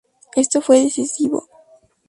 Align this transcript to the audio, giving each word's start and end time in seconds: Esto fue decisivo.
Esto 0.35 0.61
fue 0.61 0.81
decisivo. 0.81 1.45